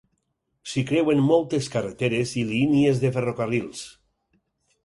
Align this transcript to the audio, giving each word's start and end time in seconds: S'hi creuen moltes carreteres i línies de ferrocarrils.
S'hi 0.71 0.83
creuen 0.91 1.21
moltes 1.25 1.69
carreteres 1.75 2.33
i 2.41 2.47
línies 2.55 3.03
de 3.05 3.15
ferrocarrils. 3.19 3.85